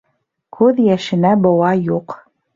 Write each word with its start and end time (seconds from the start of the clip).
Күҙ 0.59 0.81
йәшенә 0.85 1.35
быуа 1.45 1.71
юҡ. 1.93 2.19